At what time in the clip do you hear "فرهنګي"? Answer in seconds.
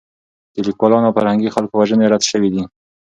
1.17-1.53